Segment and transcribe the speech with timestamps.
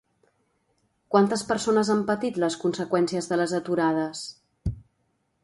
[1.15, 4.27] Quantes persones han patit les conseqüències de les aturades?